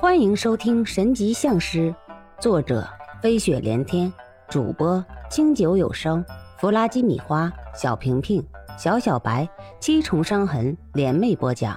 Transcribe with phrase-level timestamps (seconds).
[0.00, 1.92] 欢迎收听《神级相师》，
[2.40, 2.88] 作者
[3.20, 4.12] 飞雪连天，
[4.48, 6.24] 主播清酒有声，
[6.56, 8.46] 弗拉基米花，小平平，
[8.78, 9.48] 小小白，
[9.80, 11.76] 七重伤痕联袂播讲。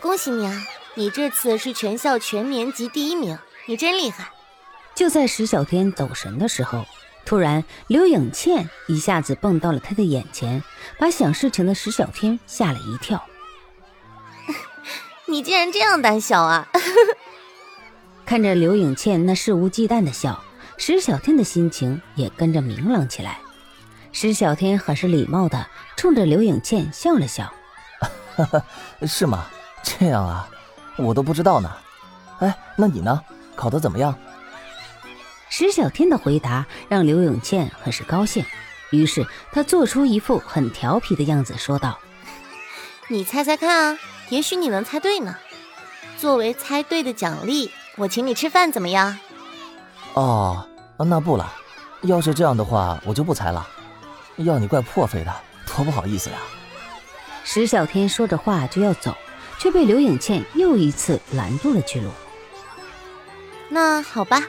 [0.00, 0.52] 恭喜你啊！
[0.94, 3.36] 你这次是全校全年级第一名，
[3.66, 4.30] 你真厉害！
[4.94, 6.84] 就在石小天走神的时候。
[7.24, 10.62] 突然，刘颖倩一下子蹦到了他的眼前，
[11.00, 13.20] 把想事情的石小天吓了一跳。
[15.28, 16.68] 你竟然这样胆小啊！
[18.24, 20.42] 看着刘颖倩那肆无忌惮的笑，
[20.76, 23.38] 石小天的心情也跟着明朗起来。
[24.12, 25.66] 石小天很是礼貌的
[25.96, 27.52] 冲着刘颖倩笑了笑：
[29.06, 29.46] “是吗？
[29.82, 30.48] 这样啊，
[30.96, 31.70] 我都不知道呢。
[32.40, 33.20] 哎，那你呢？
[33.54, 34.14] 考得怎么样？”
[35.48, 38.44] 石小天的回答让刘永倩很是高兴，
[38.90, 41.98] 于是他做出一副很调皮的样子，说道
[43.08, 45.36] ：“你猜猜看啊，也许你能猜对呢。
[46.18, 49.18] 作为猜对的奖励，我请你吃饭，怎么样
[50.14, 50.66] ？”“哦，
[50.98, 51.52] 那不了。
[52.02, 53.66] 要是这样的话，我就不猜了。
[54.36, 55.32] 要你怪破费的，
[55.66, 56.36] 多不好意思呀。”
[57.44, 59.16] 石小天说着话就要走，
[59.58, 62.10] 却被刘影倩又一次拦住了去路。
[63.68, 64.42] “那好吧。”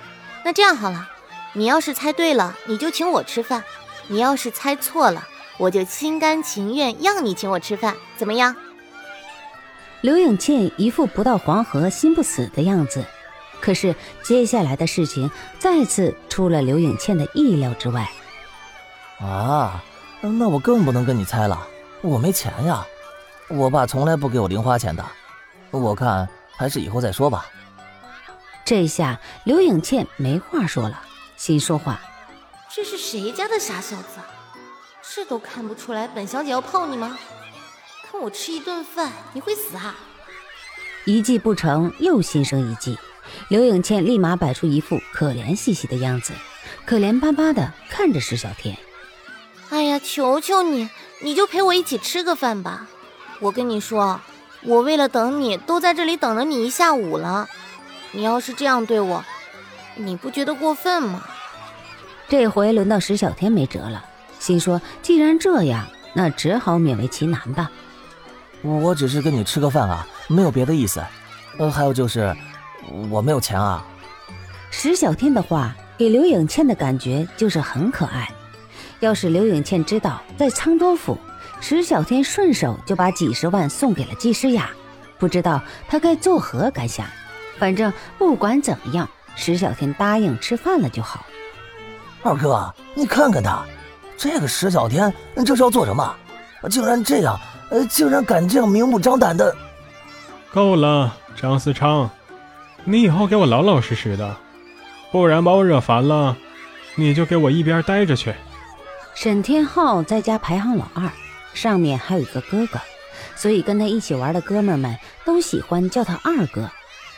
[0.45, 1.09] 那这样好了，
[1.51, 3.61] 你要是猜对了，你就请我吃饭；
[4.07, 8.55] 你要是猜错了，我就心甘情愿让你请我吃饭，怎么样？
[10.01, 13.03] 刘颖倩一副不到黄河心不死的样子，
[13.59, 18.07] 可是接下来的事情再次出了刘颖倩的意料之外。
[19.19, 19.83] 啊，
[20.21, 21.67] 那我更不能跟你猜了，
[22.01, 22.85] 我没钱呀，
[23.47, 25.03] 我爸从来不给我零花钱的，
[25.71, 27.47] 我看还是以后再说吧。
[28.63, 31.01] 这下刘颖倩没话说了，
[31.35, 31.99] 心说话
[32.69, 34.19] ：“这是谁家的傻小子？
[35.15, 37.17] 这都看不出来本小姐要泡你吗？
[38.11, 39.95] 跟我吃一顿饭你会死啊！”
[41.05, 42.97] 一计不成，又心生一计，
[43.49, 46.33] 刘颖倩立马摆出一副可怜兮兮的样子，
[46.85, 48.77] 可怜巴巴的看着石小天
[49.69, 50.89] ：“哎呀，求求你，
[51.21, 52.87] 你就陪我一起吃个饭吧！
[53.39, 54.19] 我跟你说，
[54.63, 57.47] 我为了等你，都在这里等了你一下午了。”
[58.11, 59.23] 你要是这样对我，
[59.95, 61.23] 你不觉得过分吗？
[62.29, 64.03] 这回轮到石小天没辙了，
[64.39, 67.69] 心说既然这样，那只好勉为其难吧。
[68.67, 71.01] 我只是跟你吃个饭啊，没有别的意思。
[71.57, 72.35] 呃，还有就是
[73.09, 73.85] 我没有钱啊。
[74.69, 78.27] 石小天的话给刘颖倩的感觉就是很可爱。
[78.99, 81.17] 要是刘颖倩知道在沧州府，
[81.61, 84.69] 石小天顺手就把几十万送给了季诗雅，
[85.17, 87.05] 不知道她该作何感想。
[87.57, 91.25] 反正不管怎么样，石小天答应吃饭了就好。
[92.23, 93.63] 二哥，你看看他，
[94.17, 95.13] 这个石小天
[95.45, 96.15] 这是要做什么？
[96.69, 97.39] 竟然这样，
[97.69, 99.55] 呃，竟然敢这样明目张胆的！
[100.53, 102.09] 够了，张思昌，
[102.85, 104.37] 你以后给我老老实实的，
[105.11, 106.37] 不然把我惹烦了，
[106.95, 108.33] 你就给我一边待着去。
[109.13, 111.09] 沈天浩在家排行老二，
[111.53, 112.79] 上面还有一个哥哥，
[113.35, 116.69] 所以跟他一起玩的哥们们都喜欢叫他二哥。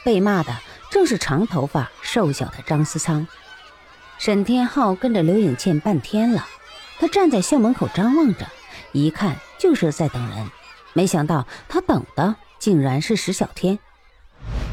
[0.04, 0.56] 被骂的
[0.90, 3.28] 正是长头发、瘦小的张思昌。
[4.18, 6.48] 沈天浩跟着刘颖倩半天了，
[7.00, 8.48] 他站在校门口张望着，
[8.94, 10.50] 一看就是在等人。
[10.94, 13.78] 没想到他等的竟然是石小天。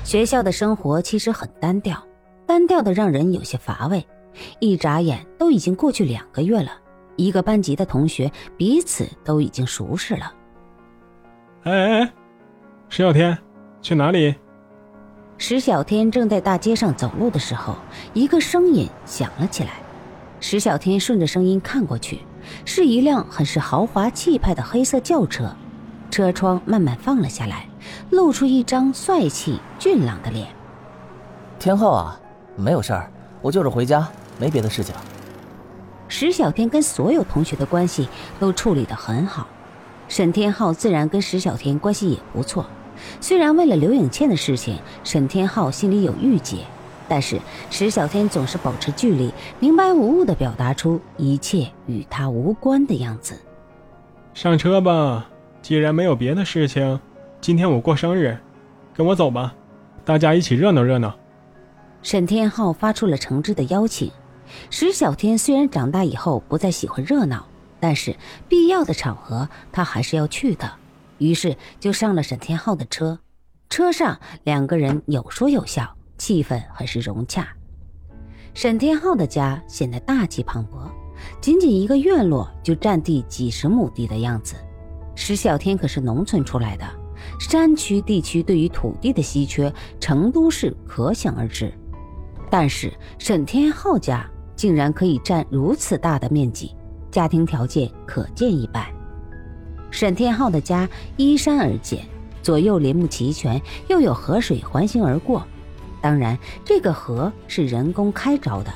[0.03, 2.03] 学校的生活其实很单调，
[2.47, 4.07] 单调的让人有些乏味。
[4.61, 6.71] 一眨眼都已经过去两个月了，
[7.17, 10.33] 一个班级的同学彼此都已经熟识了。
[11.65, 12.13] 哎哎哎，
[12.89, 13.37] 石小天，
[13.83, 14.35] 去哪里？
[15.39, 17.77] 石小天正在大街上走路的时候，
[18.15, 19.73] 一个声音响了起来。
[20.39, 22.21] 石小天顺着声音看过去，
[22.65, 25.55] 是一辆很是豪华气派的黑色轿车，
[26.11, 27.69] 车窗慢慢放了下来，
[28.11, 30.49] 露出一张帅气俊朗的脸。
[31.59, 32.21] 天浩啊，
[32.57, 33.11] 没有事儿，
[33.43, 34.07] 我就是回家，
[34.39, 34.95] 没别的事情。
[36.09, 38.09] 石小天跟所有同学的关系
[38.39, 39.47] 都处理得很好，
[40.09, 42.65] 沈天浩自然跟石小天关系也不错。
[43.21, 46.59] 虽然为了刘颖倩的事情，沈天浩心里有郁结，
[47.09, 53.39] 但是石小天总是保持距离，明白无误的表达出一切与他无关的样子。
[54.35, 55.29] 上车吧，
[55.63, 57.01] 既然没有别的事情，
[57.41, 58.37] 今天我过生日，
[58.95, 59.55] 跟我走吧，
[60.05, 61.17] 大家一起热闹热闹。
[62.03, 64.11] 沈天浩发出了诚挚的邀请。
[64.71, 67.49] 石小天虽然长大以后不再喜欢热闹，
[67.81, 68.15] 但是
[68.49, 70.71] 必要的场合他还是要去的。
[71.19, 73.19] 于是就上了沈天浩的车，
[73.71, 77.47] 车上两个人有说有笑，气氛很是融洽。
[78.55, 80.91] 沈天浩的家显得大气磅礴，
[81.41, 84.57] 仅仅一个院落就占地几十亩地的样子。
[85.15, 86.85] 石小天可是农村出来的，
[87.39, 91.73] 山区地区对于土地的稀缺，成都市可想而知。
[92.51, 94.25] 但是沈天浩家
[94.55, 96.75] 竟然可以占如此大的面积，
[97.11, 98.87] 家庭条件可见一斑。
[99.91, 102.07] 沈天浩的家依山而建，
[102.43, 105.47] 左右林木齐全，又有河水环形而过。
[106.07, 108.73] 当然，这个河是人工开凿的。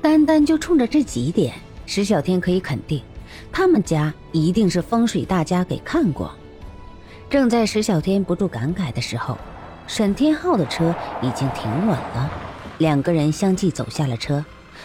[0.00, 1.56] 单单就冲着这几点，
[1.86, 3.02] 石小天可以肯定，
[3.50, 6.32] 他们家一定是风水大家给看过。
[7.28, 9.36] 正在石小天不住感慨的时候，
[9.88, 12.30] 沈天浩的车已经停稳了，
[12.78, 14.44] 两个人相继走下了车，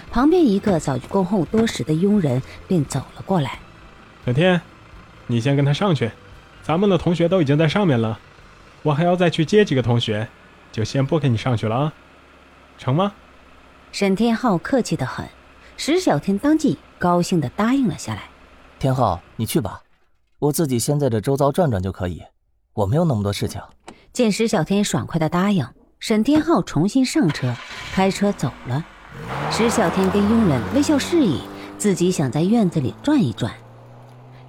[0.09, 3.59] 旁边一个早就恭候多时的佣人便走了过来。
[4.25, 4.59] 小天，
[5.27, 6.09] 你先跟他上去，
[6.63, 8.17] 咱们的同学都已经在上面了，
[8.81, 10.27] 我还要再去接几个同学，
[10.77, 11.93] 就先不跟你上去了啊，
[12.77, 13.11] 成吗？
[13.91, 15.27] 沈天浩客气的很，
[15.75, 18.29] 石小天当即高兴的答应了下来。
[18.77, 19.81] 天浩，你去吧，
[20.37, 22.21] 我自己先在这周遭转转就可以，
[22.75, 23.59] 我没有那么多事情。
[24.13, 25.65] 见石小天爽快的答应，
[25.99, 27.55] 沈天浩重新上车，
[27.91, 28.85] 开车走了。
[29.49, 31.41] 石小天跟佣人微笑示意，
[31.79, 33.51] 自己想在院子里转一转。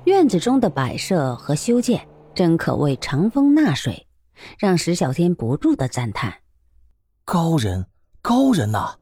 [0.04, 4.06] 院子中的摆设和修建真可谓长风纳水，
[4.58, 6.34] 让石小天不住的赞叹：
[7.24, 7.86] 高人，
[8.22, 8.94] 高人呐！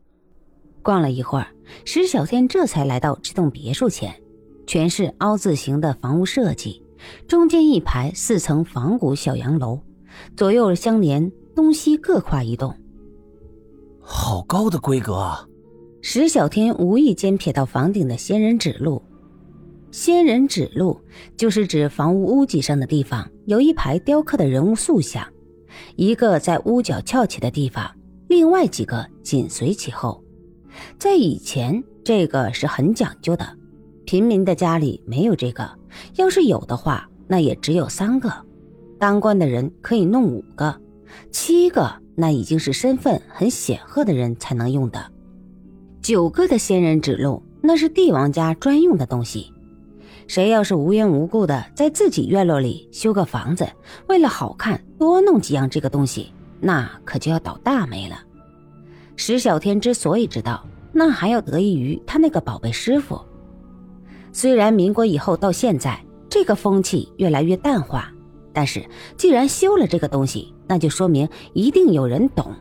[0.82, 1.48] 逛了一会儿，
[1.84, 4.22] 石小天这才来到这栋别墅前，
[4.66, 6.82] 全是凹字形的房屋设计，
[7.26, 9.80] 中间一排四层仿古小洋楼，
[10.36, 12.76] 左右相连，东西各跨一栋。
[14.00, 15.46] 好高的规格啊！
[16.02, 19.02] 石小天无意间瞥到房顶的仙人指路，
[19.96, 21.00] 仙人指路
[21.38, 25.26] 就是指房屋屋脊上的地方有一排雕刻的人物塑像，
[25.96, 27.90] 一个在屋角翘起的地方，
[28.28, 30.22] 另外几个紧随其后。
[30.98, 33.48] 在以前，这个是很讲究的，
[34.04, 35.66] 平民的家里没有这个，
[36.16, 38.30] 要是有的话，那也只有三个，
[38.98, 40.78] 当官的人可以弄五个，
[41.30, 45.10] 七个那已经是身份很显赫的人才能用的，
[46.02, 49.50] 九个的仙人指路那是帝王家专用的东西，
[50.26, 53.66] 谁要是无缘无故的在自己院落里修个房子，
[54.08, 58.16] 为了好看多弄几样这个东西，那可就要倒大霉了。
[59.14, 63.20] 石小天之所以知道，那还要得益于他那个宝贝师傅。
[64.32, 65.98] 虽然民国以后到现在，
[66.28, 68.12] 这个风气越来越淡化，
[68.52, 68.84] 但是
[69.16, 72.52] 既然修了这个东西，那就说明一定有人懂。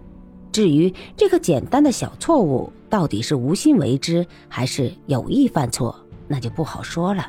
[0.51, 5.93] 至于这个简单的小错误到底是无心为之，还是有意犯错，
[6.27, 7.25] 那就不好说了。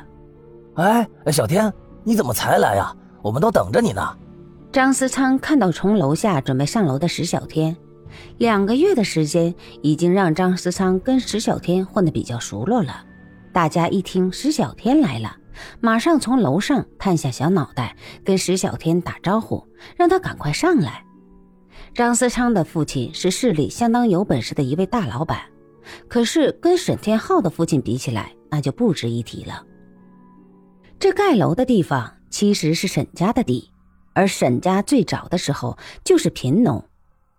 [0.77, 2.95] 哎，小天，你怎么才来呀？
[3.23, 4.01] 我们都等着你呢。
[4.71, 7.75] 张思昌看到从楼下准备上楼的石小天。
[8.37, 13.03] 两个月的时间已经让张思仓跟石小天混得比较熟络了。
[13.51, 15.35] 大家一听石小天来了，
[15.79, 19.65] 马上从楼上探下小脑袋，跟石小天打招呼，
[19.95, 21.03] 让他赶快上来。
[21.95, 25.39] 张思昌的父亲是市里相当有本事的一位大老板，
[26.07, 29.63] 可是跟沈天浩的父亲比起来，那就不值一提了。
[30.99, 33.71] 这盖楼的地方其实是沈家的地，
[34.13, 36.83] 而沈家最早的时候就是贫农。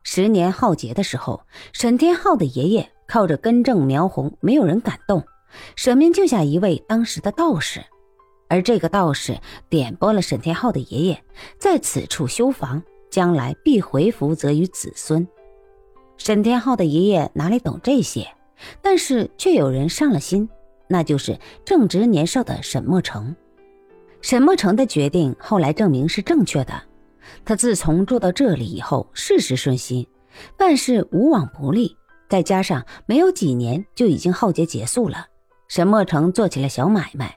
[0.04, 5.24] 十年浩劫的时候，沈天浩的爷爷靠着根正苗红，没有人敢动。
[5.74, 7.84] 沈明救下一位当时的道士，
[8.48, 11.24] 而这个道士点拨了沈天浩的爷爷
[11.58, 15.26] 在此处修房，将来必回福泽于子孙。
[16.16, 18.28] 沈天浩的爷爷哪里懂这些？
[18.80, 20.48] 但是却有人上了心，
[20.88, 23.34] 那就是正值年少的沈墨成。
[24.20, 26.82] 沈墨成的决定后来证明是正确的。
[27.44, 30.06] 他自从住到这里以后，事事顺心，
[30.56, 31.96] 办事无往不利。
[32.28, 35.26] 再加上没有几年就已经浩劫结束了，
[35.68, 37.34] 沈墨成做起了小买卖。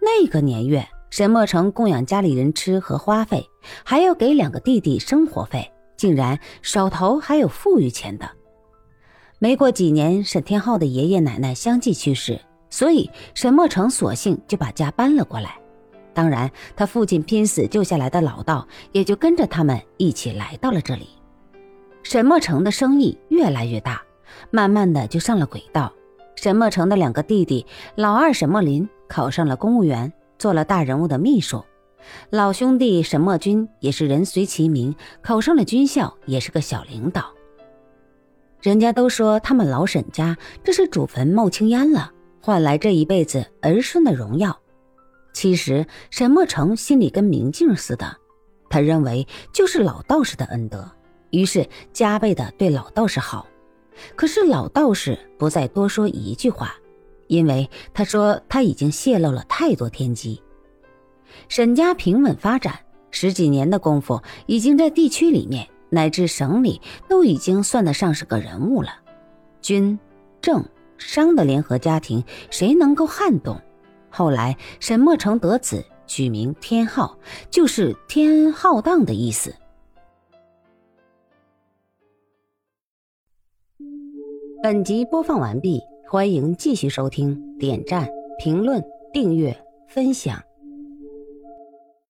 [0.00, 3.44] 那个年月，沈墨成供养家里人吃和花费，
[3.84, 8.28] 还要给两个弟弟生活费，竟然手头还有富裕钱的。
[9.38, 15.56] 没过几年，沈天浩的爷爷奶奶相继去世，所以沈墨成索性就把家搬了过来。
[16.16, 21.10] 当然，他父亲拼死救下来的老道也就跟着他们一起来到了这里。
[22.02, 24.00] 沈墨成的生意越来越大，
[24.50, 25.92] 慢慢的就上了轨道。
[26.34, 31.58] 沈墨成的两个弟弟，老二沈墨林考上了公务员，做了大人物的秘书；
[32.30, 37.26] 老兄弟沈墨军也是人随其名，考上了军校，也是个小领导。
[38.62, 44.58] 人家都说他们老沈家这是祖坟冒青烟了，换来这一辈子儿孙的荣耀。
[45.36, 48.16] 其实沈墨成心里跟明镜似的，
[48.70, 50.90] 他认为就是老道士的恩德，
[51.28, 53.46] 于是加倍的对老道士好。
[54.14, 56.74] 可是老道士不再多说一句话，
[57.26, 60.42] 因为他说他已经泄露了太多天机。
[61.50, 62.74] 沈家平稳发展，
[63.10, 68.88] 十几年的功夫，已经在地区里面乃至省里都已经算得上是个人物了。
[69.60, 69.98] 军、
[70.40, 70.64] 政、
[70.96, 73.60] 商的联合家庭，谁能够撼动？
[74.16, 77.18] 后来沈墨成得子，取名天浩，
[77.50, 79.54] 就是天浩荡的意思。
[84.62, 88.08] 本集播放完毕，欢迎继续收听，点赞、
[88.38, 88.82] 评论、
[89.12, 89.54] 订阅、
[89.86, 90.42] 分享。